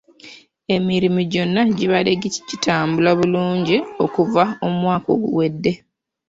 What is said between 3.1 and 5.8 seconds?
bulungi okuva omwaka oguwedde.